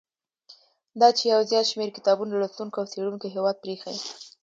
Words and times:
دا 0.99 1.09
چې 1.17 1.23
یو 1.33 1.41
زیات 1.49 1.65
شمیر 1.71 1.89
کتاب 1.97 2.17
لوستونکو 2.29 2.77
او 2.79 2.89
څېړونکو 2.93 3.25
هیواد 3.35 3.55
پریښی. 3.63 3.95